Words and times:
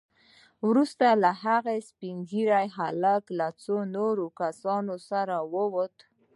وروسته 0.67 1.03
هغه 1.43 1.73
سپين 1.89 2.17
هلک 2.77 3.23
له 3.39 3.47
څو 3.63 3.75
نورو 3.95 4.25
کسانو 4.41 4.95
سره 5.09 5.35
ووت. 5.53 5.95